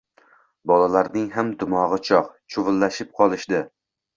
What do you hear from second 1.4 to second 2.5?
dimog‘i chog‘,